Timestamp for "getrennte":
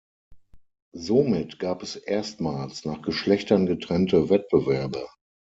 3.67-4.31